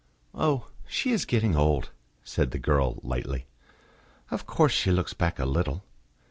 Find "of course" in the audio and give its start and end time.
4.31-4.71